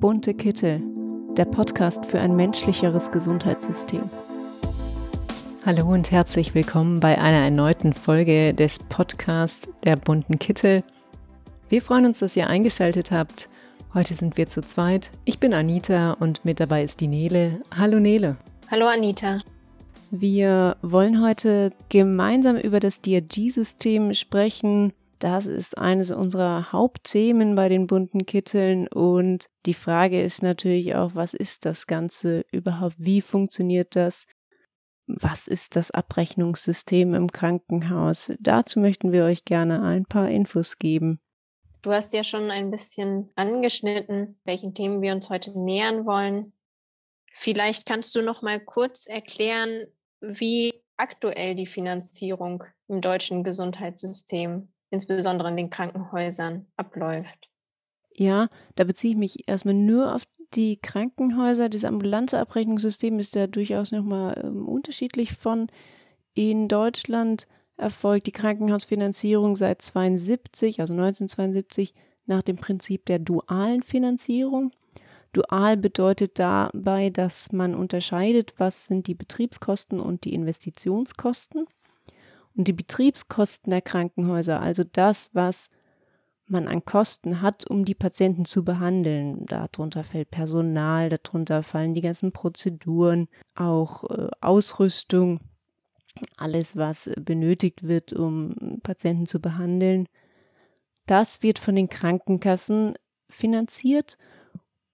[0.00, 0.82] Bunte Kittel,
[1.36, 4.08] der Podcast für ein menschlicheres Gesundheitssystem.
[5.66, 10.84] Hallo und herzlich willkommen bei einer erneuten Folge des Podcasts der Bunten Kittel.
[11.68, 13.50] Wir freuen uns, dass ihr eingeschaltet habt.
[13.92, 15.10] Heute sind wir zu zweit.
[15.26, 17.60] Ich bin Anita und mit dabei ist die Nele.
[17.76, 18.38] Hallo Nele.
[18.70, 19.40] Hallo Anita.
[20.10, 27.86] Wir wollen heute gemeinsam über das DRG-System sprechen das ist eines unserer Hauptthemen bei den
[27.86, 32.96] bunten Kitteln und die Frage ist natürlich auch, was ist das Ganze überhaupt?
[32.98, 34.26] Wie funktioniert das?
[35.06, 38.32] Was ist das Abrechnungssystem im Krankenhaus?
[38.40, 41.20] Dazu möchten wir euch gerne ein paar Infos geben.
[41.82, 46.52] Du hast ja schon ein bisschen angeschnitten, welchen Themen wir uns heute nähern wollen.
[47.32, 49.86] Vielleicht kannst du noch mal kurz erklären,
[50.20, 57.48] wie aktuell die Finanzierung im deutschen Gesundheitssystem insbesondere in den Krankenhäusern, abläuft.
[58.12, 61.68] Ja, da beziehe ich mich erstmal nur auf die Krankenhäuser.
[61.68, 65.68] Das ambulante Abrechnungssystem ist ja durchaus nochmal ähm, unterschiedlich von
[66.34, 71.94] in Deutschland erfolgt die Krankenhausfinanzierung seit 72, also 1972,
[72.26, 74.72] nach dem Prinzip der dualen Finanzierung.
[75.32, 81.66] Dual bedeutet dabei, dass man unterscheidet, was sind die Betriebskosten und die Investitionskosten.
[82.56, 85.70] Und die Betriebskosten der Krankenhäuser, also das, was
[86.50, 89.46] man an Kosten hat, um die Patienten zu behandeln.
[89.46, 95.40] Darunter fällt Personal, darunter fallen die ganzen Prozeduren, auch äh, Ausrüstung,
[96.36, 100.08] alles, was benötigt wird, um Patienten zu behandeln.
[101.06, 102.94] Das wird von den Krankenkassen
[103.28, 104.18] finanziert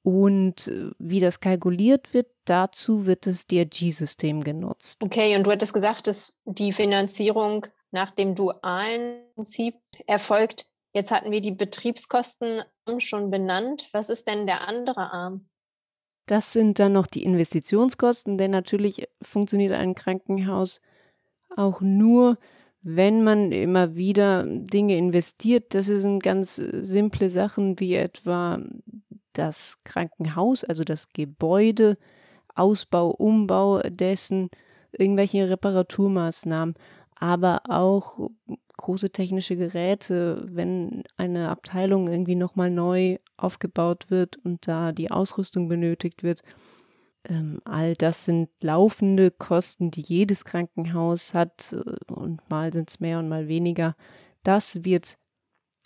[0.02, 5.02] und äh, wie das kalkuliert wird, dazu wird das DRG-System genutzt.
[5.02, 10.66] Okay, und du hattest gesagt, dass die Finanzierung nach dem dualen Prinzip erfolgt.
[10.92, 12.62] Jetzt hatten wir die Betriebskosten
[12.98, 13.88] schon benannt.
[13.92, 15.46] Was ist denn der andere Arm?
[16.26, 20.80] Das sind dann noch die Investitionskosten, denn natürlich funktioniert ein Krankenhaus
[21.56, 22.38] auch nur,
[22.82, 25.74] wenn man immer wieder Dinge investiert.
[25.74, 28.60] Das sind ganz äh, simple Sachen wie etwa
[29.32, 31.98] das Krankenhaus, also das Gebäude,
[32.56, 34.50] Ausbau, Umbau dessen,
[34.92, 36.74] irgendwelche Reparaturmaßnahmen,
[37.14, 38.30] aber auch
[38.76, 45.68] große technische Geräte, wenn eine Abteilung irgendwie nochmal neu aufgebaut wird und da die Ausrüstung
[45.68, 46.42] benötigt wird.
[47.28, 53.00] Ähm, all das sind laufende Kosten, die jedes Krankenhaus hat äh, und mal sind es
[53.00, 53.96] mehr und mal weniger.
[54.42, 55.18] Das wird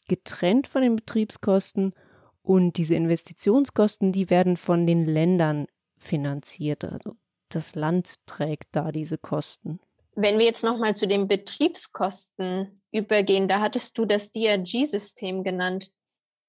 [0.08, 1.94] getrennt von den Betriebskosten
[2.42, 5.66] und diese Investitionskosten, die werden von den Ländern
[6.00, 6.84] finanziert.
[6.84, 7.16] Also
[7.50, 9.78] das Land trägt da diese Kosten.
[10.16, 15.92] Wenn wir jetzt nochmal zu den Betriebskosten übergehen, da hattest du das DRG-System genannt.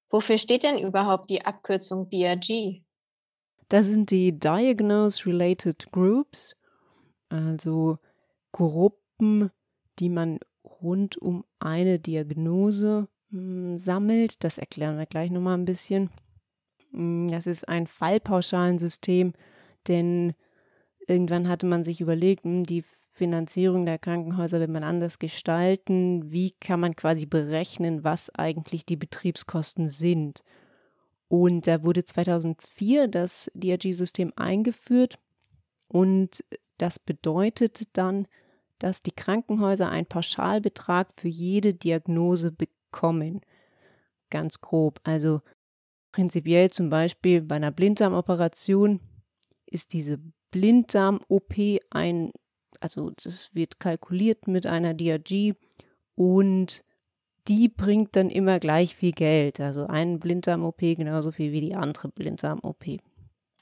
[0.09, 2.81] Wofür steht denn überhaupt die Abkürzung DRG?
[3.69, 6.55] Das sind die Diagnose-Related Groups,
[7.29, 7.99] also
[8.51, 9.51] Gruppen,
[9.99, 14.43] die man rund um eine Diagnose hm, sammelt.
[14.43, 16.09] Das erklären wir gleich nochmal ein bisschen.
[16.91, 19.33] Hm, das ist ein Fallpauschalensystem,
[19.87, 20.33] denn
[21.07, 26.31] irgendwann hatte man sich überlegt, hm, die Finanzierung der Krankenhäuser will man anders gestalten.
[26.31, 30.43] Wie kann man quasi berechnen, was eigentlich die Betriebskosten sind?
[31.27, 35.17] Und da wurde 2004 das DRG-System eingeführt
[35.87, 36.43] und
[36.77, 38.27] das bedeutet dann,
[38.79, 43.41] dass die Krankenhäuser einen Pauschalbetrag für jede Diagnose bekommen kommen.
[44.29, 44.99] Ganz grob.
[45.03, 45.41] Also
[46.11, 48.99] prinzipiell zum Beispiel bei einer Blinddarmoperation
[49.65, 50.19] ist diese
[50.51, 52.31] Blinddarm-OP ein,
[52.79, 55.53] also das wird kalkuliert mit einer DRG
[56.15, 56.83] und
[57.47, 59.59] die bringt dann immer gleich viel Geld.
[59.59, 62.99] Also ein Blinddarm-OP genauso viel wie die andere Blinddarm-OP.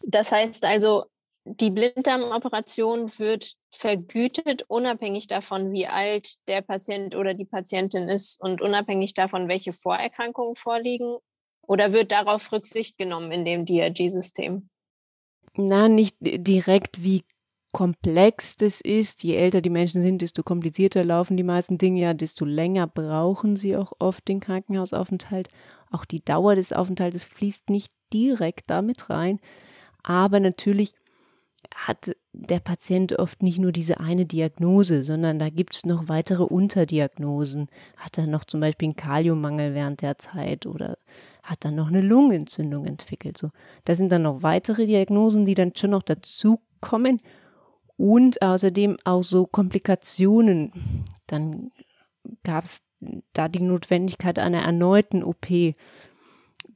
[0.03, 1.05] Das heißt also,
[1.45, 8.61] die Blinddarmoperation wird vergütet, unabhängig davon, wie alt der Patient oder die Patientin ist und
[8.61, 11.17] unabhängig davon, welche Vorerkrankungen vorliegen?
[11.69, 14.67] Oder wird darauf Rücksicht genommen in dem DRG-System?
[15.55, 17.23] Na, nicht direkt, wie
[17.71, 19.23] komplex das ist.
[19.23, 23.55] Je älter die Menschen sind, desto komplizierter laufen die meisten Dinge ja, desto länger brauchen
[23.55, 25.49] sie auch oft den Krankenhausaufenthalt.
[25.91, 29.39] Auch die Dauer des Aufenthaltes fließt nicht direkt damit rein.
[30.01, 30.95] Aber natürlich
[31.75, 36.43] hat der Patient oft nicht nur diese eine Diagnose, sondern da gibt es noch weitere
[36.43, 37.69] Unterdiagnosen.
[37.95, 40.97] Hat er noch zum Beispiel einen Kaliummangel während der Zeit oder
[41.49, 43.37] hat dann noch eine Lungenentzündung entwickelt?
[43.37, 43.49] So,
[43.85, 47.19] da sind dann noch weitere Diagnosen, die dann schon noch dazukommen
[47.97, 51.05] und außerdem auch so Komplikationen.
[51.27, 51.71] Dann
[52.43, 52.87] gab es
[53.33, 55.47] da die Notwendigkeit einer erneuten OP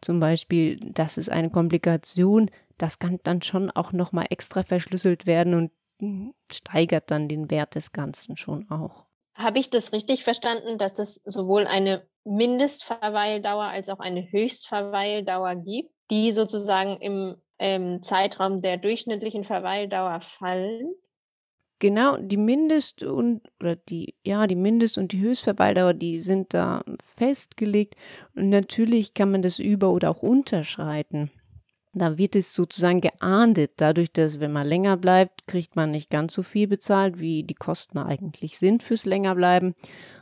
[0.02, 5.54] zum Beispiel, das ist eine Komplikation, das kann dann schon auch nochmal extra verschlüsselt werden
[5.54, 5.72] und
[6.52, 9.06] steigert dann den Wert des Ganzen schon auch.
[9.36, 15.92] Habe ich das richtig verstanden, dass es sowohl eine Mindestverweildauer als auch eine Höchstverweildauer gibt,
[16.12, 20.94] die sozusagen im ähm, Zeitraum der durchschnittlichen Verweildauer fallen?
[21.80, 26.84] Genau, die Mindest- und oder die, ja, die Mindest- und die Höchstverweildauer, die sind da
[27.18, 27.96] festgelegt.
[28.36, 31.30] Und natürlich kann man das über- oder auch unterschreiten.
[31.94, 36.34] Da wird es sozusagen geahndet, dadurch, dass wenn man länger bleibt, kriegt man nicht ganz
[36.34, 39.76] so viel bezahlt, wie die Kosten eigentlich sind fürs Längerbleiben.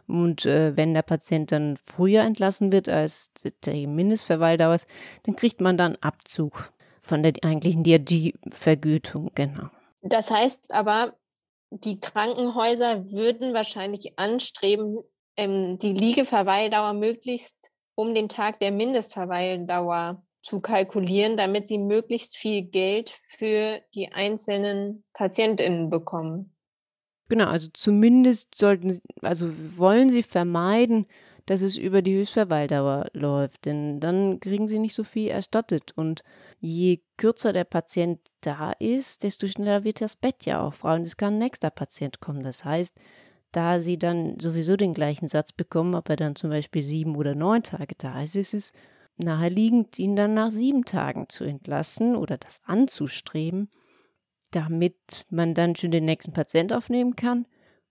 [0.07, 3.31] Und äh, wenn der Patient dann früher entlassen wird, als
[3.63, 4.87] die Mindestverweildauer ist,
[5.23, 9.69] dann kriegt man dann Abzug von der eigentlichen DRG-Vergütung, genau.
[10.01, 11.13] Das heißt aber,
[11.69, 15.01] die Krankenhäuser würden wahrscheinlich anstreben,
[15.37, 22.63] ähm, die Liegeverweildauer möglichst um den Tag der Mindestverweildauer zu kalkulieren, damit sie möglichst viel
[22.63, 26.53] Geld für die einzelnen PatientInnen bekommen.
[27.29, 31.05] Genau, also zumindest sollten sie, also wollen sie vermeiden,
[31.45, 35.93] dass es über die Höchstverweildauer läuft, denn dann kriegen sie nicht so viel erstattet.
[35.95, 36.23] Und
[36.59, 41.03] je kürzer der Patient da ist, desto schneller wird das Bett ja auch frei und
[41.03, 42.43] es kann ein nächster Patient kommen.
[42.43, 42.97] Das heißt,
[43.51, 47.35] da sie dann sowieso den gleichen Satz bekommen, ob er dann zum Beispiel sieben oder
[47.35, 48.73] neun Tage da ist, ist es
[49.17, 53.69] naheliegend, ihn dann nach sieben Tagen zu entlassen oder das anzustreben,
[54.51, 57.45] damit man dann schon den nächsten Patient aufnehmen kann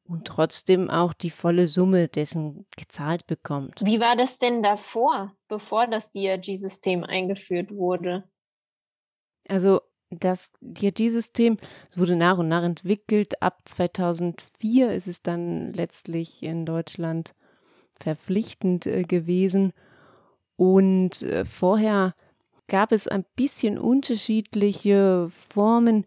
[0.05, 3.81] und trotzdem auch die volle Summe dessen gezahlt bekommt.
[3.84, 8.25] Wie war das denn davor, bevor das DRG-System eingeführt wurde?
[9.49, 9.81] Also
[10.11, 11.58] das DRG-System
[11.94, 13.40] wurde nach und nach entwickelt.
[13.40, 17.34] Ab 2004 ist es dann letztlich in Deutschland
[17.93, 19.73] verpflichtend äh, gewesen.
[20.61, 22.15] Und äh, vorher
[22.69, 26.05] gab es ein bisschen unterschiedliche Formen.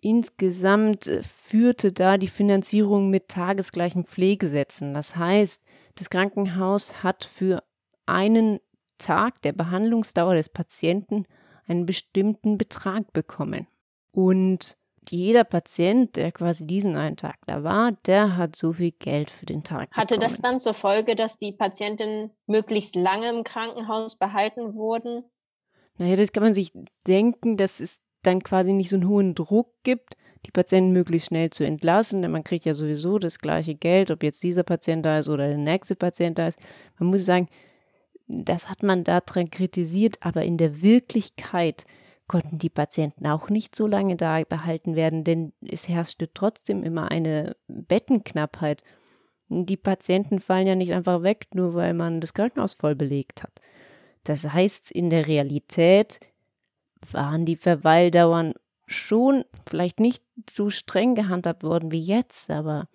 [0.00, 4.94] Insgesamt äh, führte da die Finanzierung mit tagesgleichen Pflegesätzen.
[4.94, 5.60] Das heißt,
[5.96, 7.62] das Krankenhaus hat für
[8.06, 8.60] einen
[8.96, 11.26] Tag der Behandlungsdauer des Patienten
[11.66, 13.66] einen bestimmten Betrag bekommen.
[14.12, 19.30] Und jeder Patient, der quasi diesen einen Tag da war, der hat so viel Geld
[19.30, 19.90] für den Tag.
[19.92, 20.20] Hatte bekommen.
[20.20, 25.24] das dann zur Folge, dass die Patientinnen möglichst lange im Krankenhaus behalten wurden?
[25.96, 26.72] Naja, das kann man sich
[27.06, 30.16] denken, dass es dann quasi nicht so einen hohen Druck gibt,
[30.46, 34.22] die Patienten möglichst schnell zu entlassen, denn man kriegt ja sowieso das gleiche Geld, ob
[34.22, 36.58] jetzt dieser Patient da ist oder der nächste Patient da ist.
[36.98, 37.48] Man muss sagen,
[38.26, 41.84] das hat man daran kritisiert, aber in der Wirklichkeit
[42.30, 47.10] konnten die Patienten auch nicht so lange da behalten werden, denn es herrschte trotzdem immer
[47.10, 48.84] eine Bettenknappheit.
[49.48, 53.50] Die Patienten fallen ja nicht einfach weg, nur weil man das Krankenhaus voll belegt hat.
[54.22, 56.20] Das heißt, in der Realität
[57.10, 58.54] waren die Verweildauern
[58.86, 60.22] schon vielleicht nicht
[60.54, 62.86] so streng gehandhabt worden wie jetzt, aber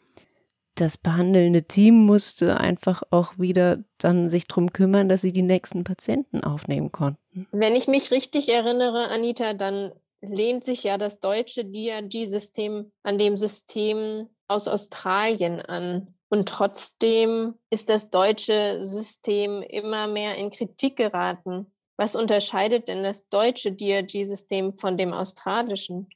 [0.75, 5.83] das behandelnde Team musste einfach auch wieder dann sich darum kümmern, dass sie die nächsten
[5.83, 7.48] Patienten aufnehmen konnten.
[7.51, 9.92] Wenn ich mich richtig erinnere, Anita, dann
[10.22, 16.13] lehnt sich ja das deutsche DRG-System an dem System aus Australien an.
[16.30, 21.71] Und trotzdem ist das deutsche System immer mehr in Kritik geraten.
[21.98, 26.09] Was unterscheidet denn das deutsche DRG-System von dem australischen?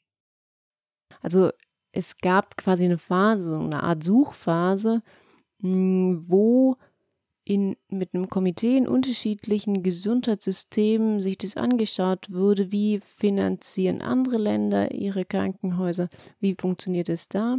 [1.21, 1.51] Also
[1.91, 5.01] es gab quasi eine Phase, eine Art Suchphase,
[5.61, 6.77] hm, wo
[7.49, 14.91] in, mit einem Komitee in unterschiedlichen Gesundheitssystemen sich das angeschaut wurde, wie finanzieren andere Länder
[14.91, 17.57] ihre Krankenhäuser, wie funktioniert es da.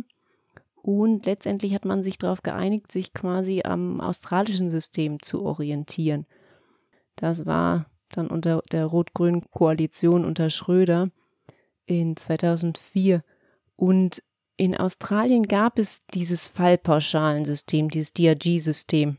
[0.76, 6.24] Und letztendlich hat man sich darauf geeinigt, sich quasi am australischen System zu orientieren.
[7.16, 11.10] Das war dann unter der rot-grünen Koalition unter Schröder
[11.84, 13.22] in 2004.
[13.80, 14.22] Und
[14.58, 19.16] in Australien gab es dieses Fallpauschalensystem, dieses DRG-System.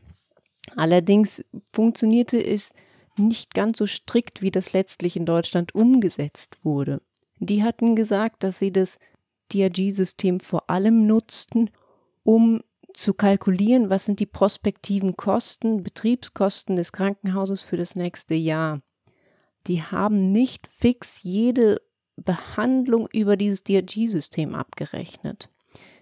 [0.76, 2.72] Allerdings funktionierte es
[3.16, 7.02] nicht ganz so strikt, wie das letztlich in Deutschland umgesetzt wurde.
[7.40, 9.00] Die hatten gesagt, dass sie das
[9.52, 11.70] DRG-System vor allem nutzten,
[12.22, 12.62] um
[12.94, 18.80] zu kalkulieren, was sind die prospektiven Kosten, Betriebskosten des Krankenhauses für das nächste Jahr.
[19.66, 21.80] Die haben nicht fix jede
[22.16, 25.48] Behandlung über dieses DRG-System abgerechnet.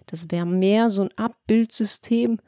[0.07, 2.39] Das wäre mehr so ein Abbildsystem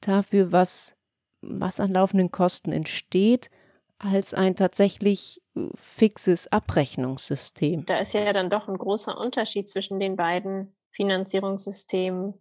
[0.00, 0.96] dafür, was,
[1.40, 3.50] was an laufenden Kosten entsteht,
[3.98, 7.84] als ein tatsächlich äh, fixes Abrechnungssystem.
[7.84, 12.34] Da ist ja dann doch ein großer Unterschied zwischen den beiden Finanzierungssystemen.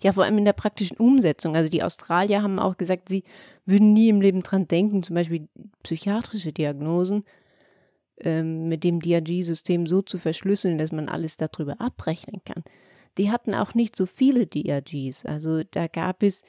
[0.00, 1.56] Ja, vor allem in der praktischen Umsetzung.
[1.56, 3.24] Also die Australier haben auch gesagt, sie
[3.66, 5.48] würden nie im Leben dran denken, zum Beispiel
[5.82, 7.24] psychiatrische Diagnosen
[8.20, 12.64] ähm, mit dem DRG-System so zu verschlüsseln, dass man alles darüber abrechnen kann.
[13.16, 15.26] Die hatten auch nicht so viele DRGs.
[15.26, 16.44] Also da gab es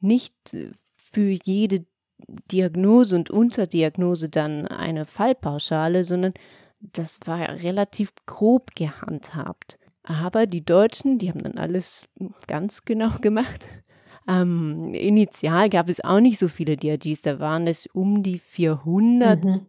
[0.00, 1.84] nicht äh, für jede
[2.50, 6.34] Diagnose und Unterdiagnose dann eine Fallpauschale, sondern
[6.80, 9.78] das war relativ grob gehandhabt.
[10.04, 12.08] Aber die Deutschen, die haben dann alles
[12.46, 13.66] ganz genau gemacht.
[14.28, 19.44] Ähm, initial gab es auch nicht so viele DRGs, da waren es um die 400.
[19.44, 19.66] Mhm.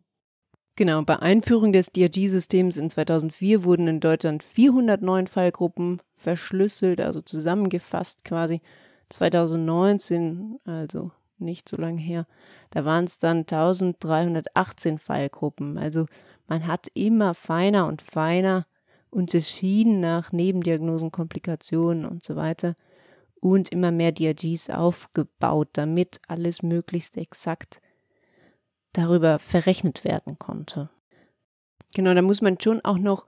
[0.75, 8.25] Genau, bei Einführung des DRG-Systems in 2004 wurden in Deutschland 409 Fallgruppen verschlüsselt, also zusammengefasst
[8.25, 8.59] quasi.
[9.09, 12.25] 2019, also nicht so lange her,
[12.71, 15.77] da waren es dann 1318 Fallgruppen.
[15.77, 16.07] Also
[16.47, 18.65] man hat immer feiner und feiner
[19.11, 22.75] unterschieden nach Nebendiagnosen, Komplikationen und so weiter
[23.39, 27.79] und immer mehr DRGs aufgebaut, damit alles möglichst exakt
[28.93, 30.89] darüber verrechnet werden konnte.
[31.95, 33.25] Genau, da muss man schon auch noch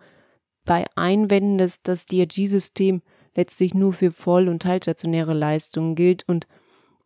[0.64, 3.02] bei einwenden, dass das DRG-System
[3.36, 6.48] letztlich nur für voll- und teilstationäre Leistungen gilt und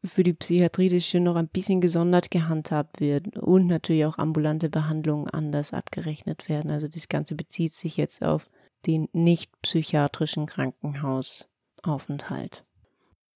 [0.04, 4.70] für die Psychiatrie das schon noch ein bisschen gesondert gehandhabt wird und natürlich auch ambulante
[4.70, 6.72] Behandlungen anders abgerechnet werden.
[6.72, 8.50] Also das Ganze bezieht sich jetzt auf
[8.86, 12.64] den nicht psychiatrischen Krankenhausaufenthalt.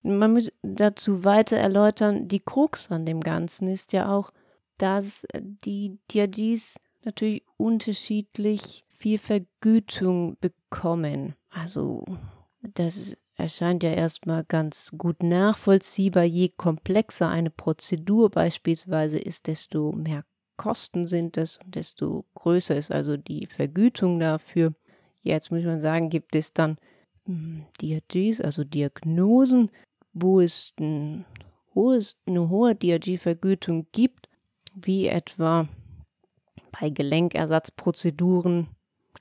[0.02, 4.32] Man muss dazu weiter erläutern, die Krux an dem Ganzen ist ja auch,
[4.78, 11.34] dass die DRGs natürlich unterschiedlich viel Vergütung bekommen.
[11.50, 12.04] Also
[12.62, 16.24] das erscheint ja erstmal ganz gut nachvollziehbar.
[16.24, 20.24] Je komplexer eine Prozedur beispielsweise ist, desto mehr
[20.56, 24.74] Kosten sind es und desto größer ist also die Vergütung dafür.
[25.22, 26.78] Jetzt muss man sagen, gibt es dann
[27.26, 29.70] hm, DRGs, also Diagnosen,
[30.12, 31.24] wo es ein
[31.74, 34.28] hohes, eine hohe DRG-Vergütung gibt,
[34.74, 35.68] wie etwa
[36.72, 38.68] bei Gelenkersatzprozeduren.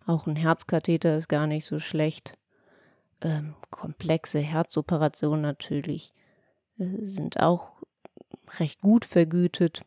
[0.06, 2.38] Auch ein Herzkatheter ist gar nicht so schlecht.
[3.22, 6.14] Ähm, komplexe Herzoperationen natürlich
[6.78, 7.72] äh, sind auch
[8.60, 9.84] recht gut vergütet.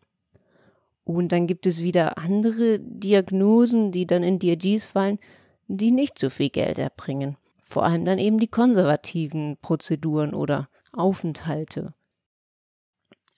[1.04, 5.18] Und dann gibt es wieder andere Diagnosen, die dann in DRGs fallen,
[5.68, 7.36] die nicht so viel Geld erbringen.
[7.64, 11.92] Vor allem dann eben die konservativen Prozeduren oder Aufenthalte.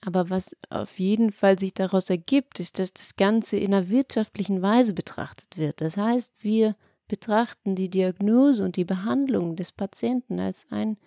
[0.01, 4.61] Aber was auf jeden Fall sich daraus ergibt, ist, dass das Ganze in einer wirtschaftlichen
[4.61, 5.81] Weise betrachtet wird.
[5.81, 6.75] Das heißt, wir
[7.07, 10.97] betrachten die Diagnose und die Behandlung des Patienten als ein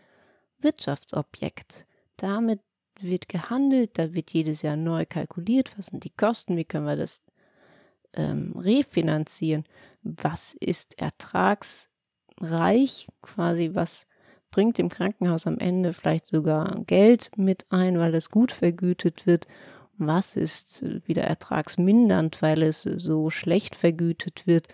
[0.59, 1.87] Wirtschaftsobjekt.
[2.17, 2.61] Damit
[3.01, 6.97] wird gehandelt, da wird jedes Jahr neu kalkuliert, was sind die Kosten, wie können wir
[6.97, 7.25] das
[8.15, 9.65] ähm, refinanzieren,
[10.03, 11.89] was ist ertragsreich,
[13.23, 14.07] quasi was
[14.53, 19.49] bringt dem Krankenhaus am Ende vielleicht sogar Geld mit ein, weil es gut vergütet wird.
[19.99, 24.69] Was ist wieder ertragsmindernd, weil es so schlecht vergütet wird?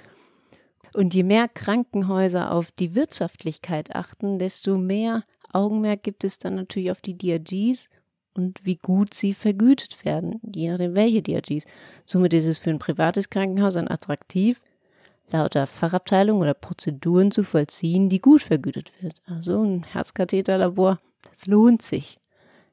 [0.92, 6.90] Und je mehr Krankenhäuser auf die Wirtschaftlichkeit achten, desto mehr Augenmerk gibt es dann natürlich
[6.90, 7.88] auf die DRGs
[8.34, 11.66] und wie gut sie vergütet werden, je nachdem welche DRGs.
[12.04, 14.60] Somit ist es für ein privates Krankenhaus dann attraktiv,
[15.30, 19.20] lauter Fachabteilungen oder Prozeduren zu vollziehen, die gut vergütet wird.
[19.26, 22.16] Also ein Herzkatheterlabor, das lohnt sich.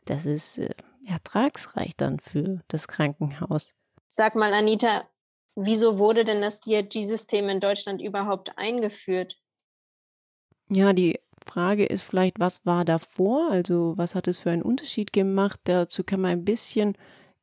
[0.05, 0.69] Das ist äh,
[1.05, 3.74] ertragsreich dann für das Krankenhaus.
[4.07, 5.07] Sag mal, Anita,
[5.55, 9.38] wieso wurde denn das DRG-System in Deutschland überhaupt eingeführt?
[10.69, 13.51] Ja, die Frage ist vielleicht, was war davor?
[13.51, 15.59] Also, was hat es für einen Unterschied gemacht?
[15.65, 16.97] Dazu kann man ein bisschen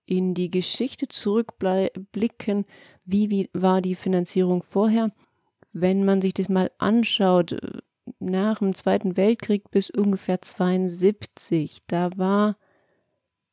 [0.06, 2.66] in die Geschichte zurückblicken,
[3.04, 5.12] wie, wie war die Finanzierung vorher.
[5.72, 7.56] Wenn man sich das mal anschaut,
[8.18, 12.56] nach dem Zweiten Weltkrieg bis ungefähr 72, da war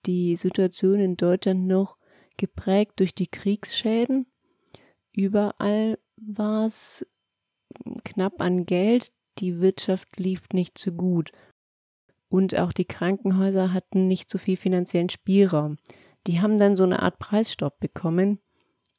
[0.06, 1.98] die Situation in Deutschland noch
[2.38, 4.26] geprägt durch die Kriegsschäden.
[5.12, 7.06] Überall war es
[8.04, 11.32] knapp an Geld, die Wirtschaft lief nicht so gut.
[12.30, 15.78] Und auch die Krankenhäuser hatten nicht so viel finanziellen Spielraum
[16.28, 18.40] die haben dann so eine Art Preisstopp bekommen,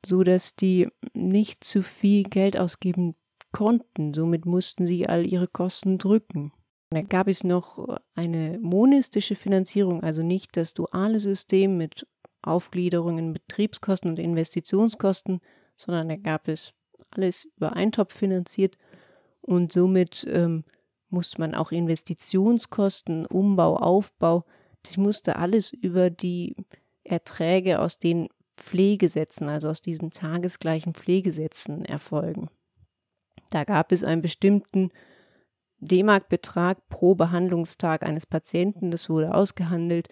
[0.04, 3.14] so dass die nicht zu viel Geld ausgeben
[3.52, 4.14] konnten.
[4.14, 6.52] Somit mussten sie all ihre Kosten drücken.
[6.90, 12.06] Da gab es noch eine monistische Finanzierung, also nicht das duale System mit
[12.42, 15.40] Aufgliederungen, Betriebskosten und Investitionskosten,
[15.76, 16.74] sondern da gab es
[17.10, 18.76] alles über Eintopf finanziert
[19.40, 20.64] und somit ähm,
[21.10, 24.44] musste man auch Investitionskosten, Umbau, Aufbau,
[24.82, 26.56] das musste alles über die
[27.04, 28.28] Erträge aus den
[28.60, 32.48] Pflegesätzen, also aus diesen tagesgleichen Pflegesätzen erfolgen.
[33.50, 34.90] Da gab es einen bestimmten
[35.80, 40.08] D-Mark-Betrag pro Behandlungstag eines Patienten, das wurde ausgehandelt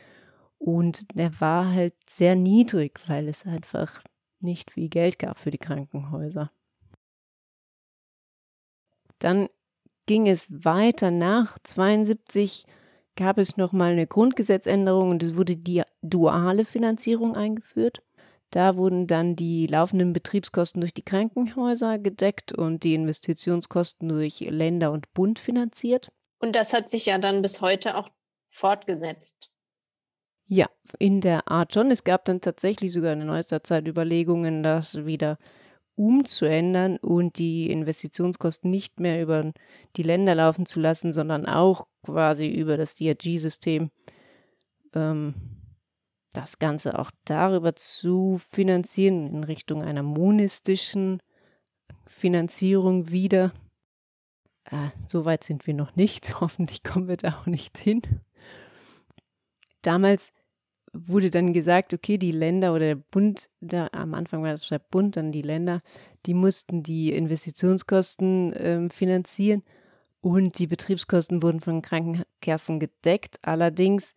[0.59, 4.03] und der war halt sehr niedrig, weil es einfach
[4.41, 6.51] nicht viel Geld gab für die Krankenhäuser.
[9.19, 9.49] Dann
[10.07, 12.65] ging es weiter nach 72
[13.19, 18.01] gab es nochmal eine Grundgesetzänderung und es wurde die duale Finanzierung eingeführt.
[18.51, 24.91] Da wurden dann die laufenden Betriebskosten durch die Krankenhäuser gedeckt und die Investitionskosten durch Länder
[24.93, 26.11] und Bund finanziert.
[26.39, 28.09] Und das hat sich ja dann bis heute auch
[28.49, 29.51] fortgesetzt.
[30.47, 30.67] Ja,
[30.99, 31.91] in der Art schon.
[31.91, 35.37] Es gab dann tatsächlich sogar in neuester Zeit Überlegungen, das wieder
[35.95, 39.53] umzuändern und die Investitionskosten nicht mehr über
[39.97, 43.91] die Länder laufen zu lassen, sondern auch quasi über das DRG-System
[44.95, 45.35] ähm,
[46.33, 51.21] das Ganze auch darüber zu finanzieren, in Richtung einer monistischen
[52.07, 53.53] Finanzierung wieder.
[54.65, 56.41] Äh, so weit sind wir noch nicht.
[56.41, 58.03] Hoffentlich kommen wir da auch nicht hin.
[59.83, 60.33] Damals
[60.93, 64.79] wurde dann gesagt, okay, die Länder oder der Bund, da am Anfang war es der
[64.79, 65.83] Bund, dann die Länder,
[66.27, 69.63] die mussten die Investitionskosten äh, finanzieren
[70.21, 73.39] und die Betriebskosten wurden von Krankenkassen gedeckt.
[73.43, 74.15] Allerdings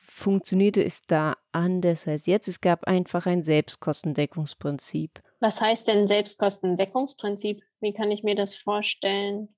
[0.00, 2.48] funktionierte es da anders als jetzt.
[2.48, 5.22] Es gab einfach ein Selbstkostendeckungsprinzip.
[5.40, 7.62] Was heißt denn Selbstkostendeckungsprinzip?
[7.80, 9.48] Wie kann ich mir das vorstellen?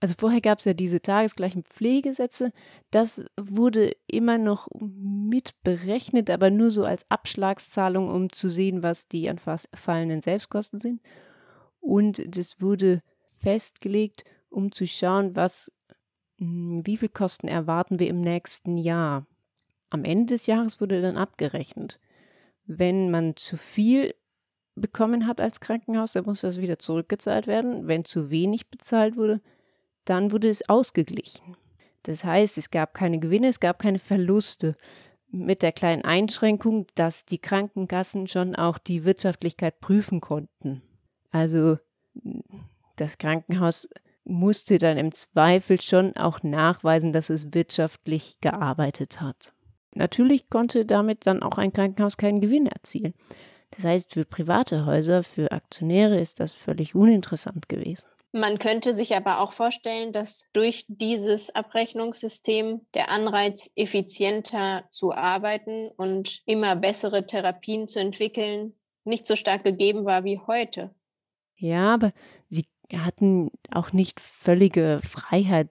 [0.00, 2.52] Also vorher gab es ja diese tagesgleichen Pflegesätze.
[2.90, 9.08] Das wurde immer noch mit berechnet, aber nur so als Abschlagszahlung, um zu sehen, was
[9.08, 11.00] die anfallenden Selbstkosten sind.
[11.80, 13.02] Und das wurde
[13.38, 15.72] festgelegt, um zu schauen, was,
[16.38, 19.26] hm, wie viel Kosten erwarten wir im nächsten Jahr.
[19.90, 22.00] Am Ende des Jahres wurde dann abgerechnet.
[22.66, 24.14] Wenn man zu viel
[24.74, 27.86] bekommen hat als Krankenhaus, dann muss das wieder zurückgezahlt werden.
[27.86, 29.40] Wenn zu wenig bezahlt wurde,
[30.04, 31.56] dann wurde es ausgeglichen.
[32.02, 34.76] Das heißt, es gab keine Gewinne, es gab keine Verluste.
[35.28, 40.82] Mit der kleinen Einschränkung, dass die Krankenkassen schon auch die Wirtschaftlichkeit prüfen konnten.
[41.30, 41.78] Also
[42.94, 43.88] das Krankenhaus
[44.24, 49.52] musste dann im Zweifel schon auch nachweisen, dass es wirtschaftlich gearbeitet hat.
[49.96, 53.14] Natürlich konnte damit dann auch ein Krankenhaus keinen Gewinn erzielen.
[53.70, 58.06] Das heißt, für private Häuser, für Aktionäre ist das völlig uninteressant gewesen.
[58.32, 65.90] Man könnte sich aber auch vorstellen, dass durch dieses Abrechnungssystem der Anreiz, effizienter zu arbeiten
[65.96, 70.94] und immer bessere Therapien zu entwickeln, nicht so stark gegeben war wie heute.
[71.56, 72.12] Ja, aber
[72.48, 75.70] sie hatten auch nicht völlige Freiheit,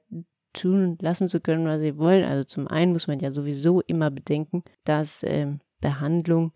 [0.55, 2.23] tun lassen zu können, was sie wollen.
[2.23, 6.51] Also zum einen muss man ja sowieso immer bedenken, dass ähm, Behandlung,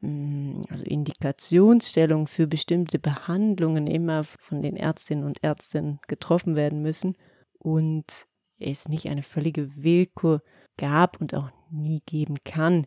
[0.00, 6.82] mh, hm, also Indikationsstellung für bestimmte Behandlungen immer von den Ärztinnen und Ärzten getroffen werden
[6.82, 7.16] müssen
[7.58, 8.26] und
[8.58, 10.42] es nicht eine völlige Willkür
[10.76, 12.86] gab und auch nie geben kann.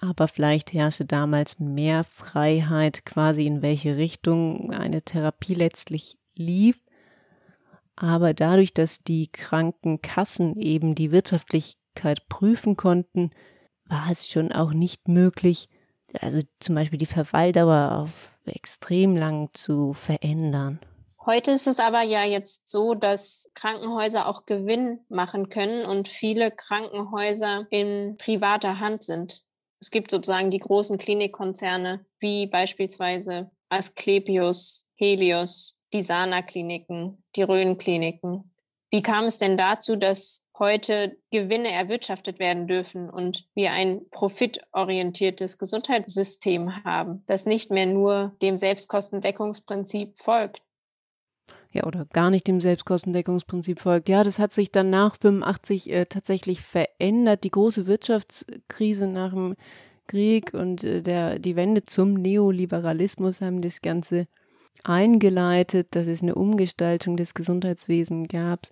[0.00, 6.80] Aber vielleicht herrschte damals mehr Freiheit, quasi in welche Richtung eine Therapie letztlich lief
[8.02, 13.30] aber dadurch, dass die Krankenkassen eben die Wirtschaftlichkeit prüfen konnten,
[13.84, 15.68] war es schon auch nicht möglich,
[16.20, 20.80] also zum Beispiel die Verweildauer auf extrem lang zu verändern.
[21.24, 26.50] Heute ist es aber ja jetzt so, dass Krankenhäuser auch Gewinn machen können und viele
[26.50, 29.44] Krankenhäuser in privater Hand sind.
[29.78, 38.50] Es gibt sozusagen die großen Klinikkonzerne wie beispielsweise Asklepios, Helios, die Sana-Kliniken, die Rhön-Kliniken.
[38.90, 45.56] Wie kam es denn dazu, dass heute Gewinne erwirtschaftet werden dürfen und wir ein profitorientiertes
[45.58, 50.62] Gesundheitssystem haben, das nicht mehr nur dem Selbstkostendeckungsprinzip folgt?
[51.72, 54.10] Ja, oder gar nicht dem Selbstkostendeckungsprinzip folgt.
[54.10, 57.44] Ja, das hat sich dann nach 85 äh, tatsächlich verändert.
[57.44, 59.56] Die große Wirtschaftskrise nach dem
[60.06, 64.26] Krieg und äh, der, die Wende zum Neoliberalismus haben das Ganze
[64.84, 68.66] eingeleitet, dass es eine Umgestaltung des Gesundheitswesens gab,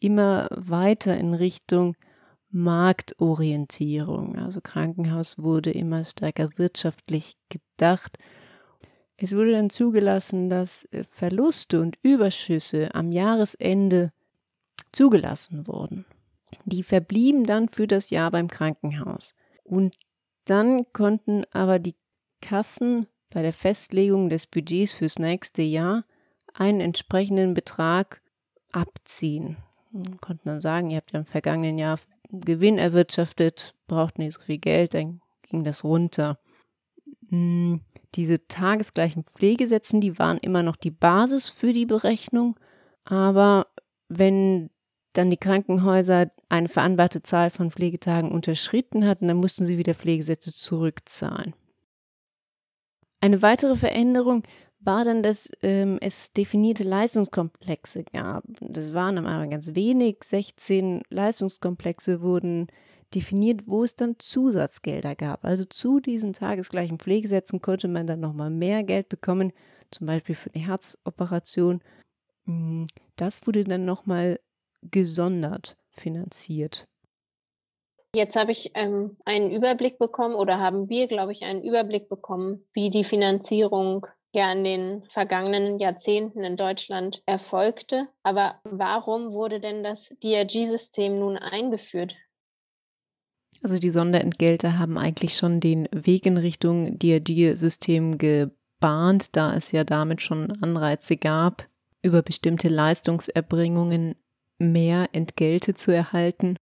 [0.00, 1.96] immer weiter in Richtung
[2.50, 4.36] Marktorientierung.
[4.36, 8.18] Also Krankenhaus wurde immer stärker wirtschaftlich gedacht.
[9.16, 14.12] Es wurde dann zugelassen, dass äh, Verluste und Überschüsse am Jahresende
[14.92, 16.06] zugelassen wurden.
[16.64, 19.34] Die verblieben dann für das Jahr beim Krankenhaus.
[19.64, 19.96] Und
[20.44, 21.96] dann konnten aber die
[22.40, 26.04] Kassen bei der Festlegung des Budgets fürs nächste Jahr
[26.54, 28.22] einen entsprechenden Betrag
[28.72, 29.56] abziehen.
[29.92, 31.98] Man konnte dann sagen, ihr habt ja im vergangenen Jahr
[32.30, 36.38] Gewinn erwirtschaftet, braucht nicht so viel Geld, dann ging das runter.
[37.28, 37.80] Hm,
[38.14, 42.58] diese tagesgleichen Pflegesätzen, die waren immer noch die Basis für die Berechnung,
[43.04, 43.66] aber
[44.08, 44.70] wenn
[45.14, 50.54] dann die Krankenhäuser eine vereinbarte Zahl von Pflegetagen unterschritten hatten, dann mussten sie wieder Pflegesätze
[50.54, 51.54] zurückzahlen.
[53.20, 54.44] Eine weitere Veränderung
[54.80, 58.44] war dann, dass ähm, es definierte Leistungskomplexe gab.
[58.60, 60.18] Das waren am Anfang ganz wenig.
[60.22, 62.68] 16 Leistungskomplexe wurden
[63.14, 65.44] definiert, wo es dann Zusatzgelder gab.
[65.44, 69.52] Also zu diesen tagesgleichen Pflegesätzen konnte man dann nochmal mehr Geld bekommen,
[69.90, 71.80] zum Beispiel für eine Herzoperation.
[72.44, 74.38] Hm, das wurde dann nochmal
[74.82, 76.86] gesondert finanziert.
[78.14, 82.64] Jetzt habe ich ähm, einen Überblick bekommen oder haben wir, glaube ich, einen Überblick bekommen,
[82.72, 88.08] wie die Finanzierung ja in den vergangenen Jahrzehnten in Deutschland erfolgte.
[88.22, 92.16] Aber warum wurde denn das DRG-System nun eingeführt?
[93.62, 99.84] Also die Sonderentgelte haben eigentlich schon den Weg in Richtung DRG-System gebahnt, da es ja
[99.84, 101.68] damit schon Anreize gab,
[102.02, 104.14] über bestimmte Leistungserbringungen
[104.58, 106.56] mehr Entgelte zu erhalten.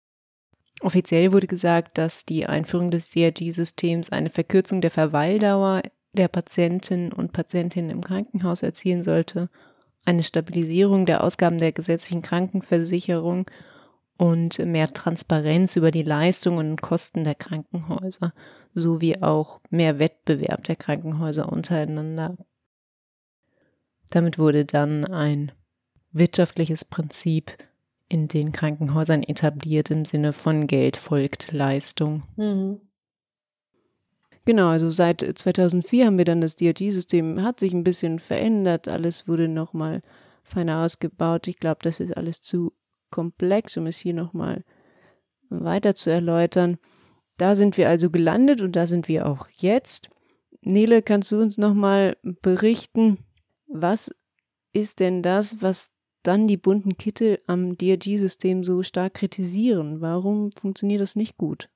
[0.80, 5.82] Offiziell wurde gesagt, dass die Einführung des DRG-Systems eine Verkürzung der Verweildauer
[6.12, 9.48] der Patienten und Patientinnen im Krankenhaus erzielen sollte,
[10.04, 13.46] eine Stabilisierung der Ausgaben der gesetzlichen Krankenversicherung
[14.16, 18.32] und mehr Transparenz über die Leistungen und Kosten der Krankenhäuser
[18.74, 22.36] sowie auch mehr Wettbewerb der Krankenhäuser untereinander.
[24.10, 25.52] Damit wurde dann ein
[26.12, 27.56] wirtschaftliches Prinzip
[28.14, 32.22] in den Krankenhäusern etabliert im Sinne von Geld folgt Leistung.
[32.36, 32.80] Mhm.
[34.44, 39.26] Genau, also seit 2004 haben wir dann das DRG-System, hat sich ein bisschen verändert, alles
[39.26, 40.00] wurde nochmal
[40.44, 41.48] feiner ausgebaut.
[41.48, 42.72] Ich glaube, das ist alles zu
[43.10, 44.64] komplex, um es hier nochmal
[45.48, 46.78] weiter zu erläutern.
[47.36, 50.08] Da sind wir also gelandet und da sind wir auch jetzt.
[50.60, 53.18] Nele, kannst du uns nochmal berichten,
[53.66, 54.14] was
[54.72, 55.93] ist denn das, was
[56.24, 60.00] dann die bunten Kittel am DRG-System so stark kritisieren?
[60.00, 61.68] Warum funktioniert das nicht gut?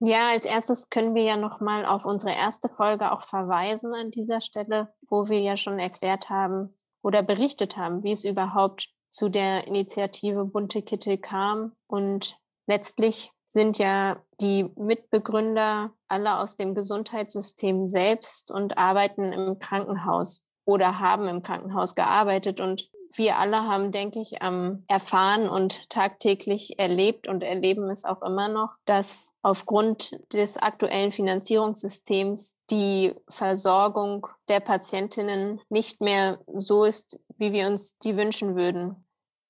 [0.00, 4.40] Ja, als erstes können wir ja nochmal auf unsere erste Folge auch verweisen an dieser
[4.40, 6.72] Stelle, wo wir ja schon erklärt haben
[7.02, 11.72] oder berichtet haben, wie es überhaupt zu der Initiative Bunte Kittel kam.
[11.88, 20.44] Und letztlich sind ja die Mitbegründer alle aus dem Gesundheitssystem selbst und arbeiten im Krankenhaus
[20.64, 22.60] oder haben im Krankenhaus gearbeitet.
[22.60, 28.22] Und wir alle haben, denke ich, ähm, erfahren und tagtäglich erlebt und erleben es auch
[28.22, 37.18] immer noch, dass aufgrund des aktuellen Finanzierungssystems die Versorgung der Patientinnen nicht mehr so ist,
[37.36, 39.04] wie wir uns die wünschen würden.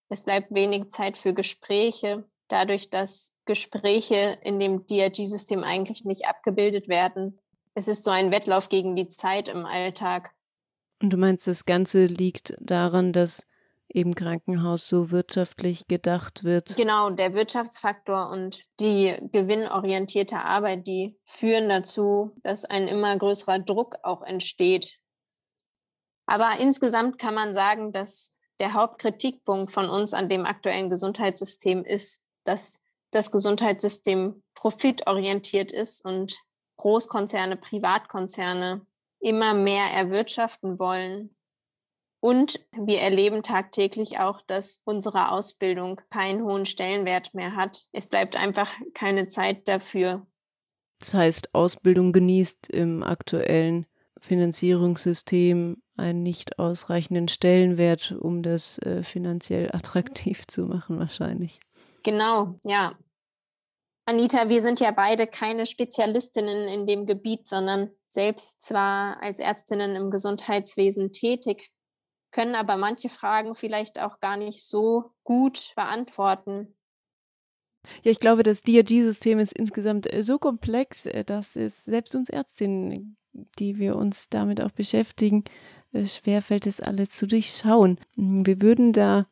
[0.09, 6.88] Es bleibt wenig Zeit für Gespräche, dadurch, dass Gespräche in dem DRG-System eigentlich nicht abgebildet
[6.88, 7.38] werden.
[7.75, 10.33] Es ist so ein Wettlauf gegen die Zeit im Alltag.
[11.01, 13.47] Und du meinst, das Ganze liegt daran, dass
[13.89, 16.77] eben Krankenhaus so wirtschaftlich gedacht wird.
[16.77, 23.97] Genau, der Wirtschaftsfaktor und die gewinnorientierte Arbeit, die führen dazu, dass ein immer größerer Druck
[24.03, 24.99] auch entsteht.
[26.27, 32.21] Aber insgesamt kann man sagen, dass der Hauptkritikpunkt von uns an dem aktuellen Gesundheitssystem ist,
[32.45, 32.81] dass
[33.11, 36.37] das Gesundheitssystem profitorientiert ist und
[36.77, 38.87] Großkonzerne, Privatkonzerne
[39.20, 41.35] immer mehr erwirtschaften wollen.
[42.20, 47.85] Und wir erleben tagtäglich auch, dass unsere Ausbildung keinen hohen Stellenwert mehr hat.
[47.92, 50.26] Es bleibt einfach keine Zeit dafür.
[50.98, 53.87] Das heißt, Ausbildung genießt im aktuellen
[54.20, 61.61] Finanzierungssystem einen nicht ausreichenden Stellenwert, um das äh, finanziell attraktiv zu machen, wahrscheinlich.
[62.02, 62.94] Genau, ja.
[64.09, 69.97] Anita, wir sind ja beide keine Spezialistinnen in dem Gebiet, sondern selbst zwar als Ärztinnen
[69.97, 71.71] im Gesundheitswesen tätig,
[72.31, 76.75] können aber manche Fragen vielleicht auch gar nicht so gut beantworten.
[78.03, 82.31] Ja, ich glaube, das DRG-System ist insgesamt äh, so komplex, äh, dass es selbst uns
[82.31, 83.18] Ärztinnen,
[83.59, 85.44] die wir uns damit auch beschäftigen,
[85.92, 88.01] äh, schwerfällt, es alles zu durchschauen.
[88.16, 89.27] Wir würden da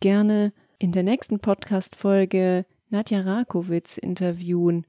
[0.00, 4.86] gerne in der nächsten Podcast-Folge Nadja Rakowitz interviewen.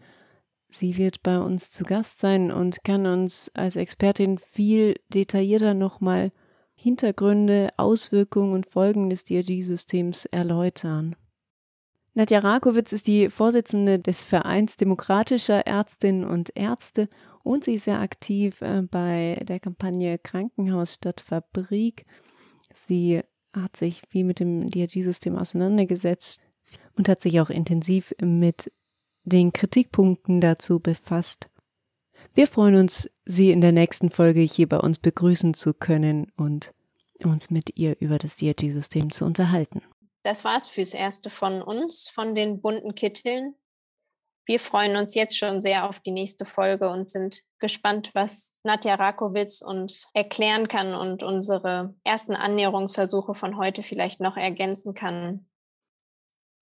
[0.69, 6.33] Sie wird bei uns zu Gast sein und kann uns als Expertin viel detaillierter nochmal
[6.75, 11.15] Hintergründe, Auswirkungen und Folgen des DRG-Systems erläutern.
[12.13, 17.07] Nadja Rakowitz ist die Vorsitzende des Vereins demokratischer Ärztinnen und Ärzte
[17.41, 22.05] und sie ist sehr aktiv äh, bei der Kampagne Krankenhaus statt Fabrik.
[22.73, 23.21] Sie
[23.53, 26.41] hat sich viel mit dem DRG-System auseinandergesetzt
[26.97, 28.71] und hat sich auch intensiv mit
[29.23, 31.49] den Kritikpunkten dazu befasst.
[32.33, 36.73] Wir freuen uns, Sie in der nächsten Folge hier bei uns begrüßen zu können und
[37.23, 39.81] uns mit ihr über das DRG-System zu unterhalten.
[40.23, 43.55] das war's fürs Erste von uns, von den bunten Kitteln.
[44.45, 48.95] Wir freuen uns jetzt schon sehr auf die nächste Folge und sind gespannt, was Nadja
[48.95, 55.45] Rakowitz uns erklären kann und unsere ersten Annäherungsversuche von heute vielleicht noch ergänzen kann.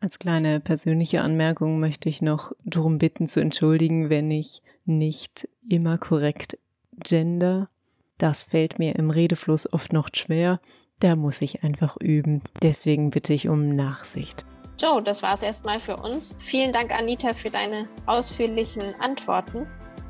[0.00, 5.98] Als kleine persönliche Anmerkung möchte ich noch darum bitten zu entschuldigen, wenn ich nicht immer
[5.98, 6.58] korrekt
[6.92, 7.70] gender.
[8.18, 10.60] Das fällt mir im Redefluss oft noch schwer.
[11.00, 12.42] Da muss ich einfach üben.
[12.62, 14.44] Deswegen bitte ich um Nachsicht.
[14.78, 16.36] Joe, das war es erstmal für uns.
[16.38, 19.66] Vielen Dank, Anita, für deine ausführlichen Antworten.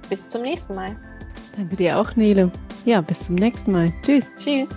[0.08, 0.96] Bis zum nächsten Mal.
[1.56, 2.50] Danke dir auch, Nele.
[2.84, 3.92] Ja, bis zum nächsten Mal.
[4.02, 4.30] Tschüss.
[4.38, 4.70] Tschüss.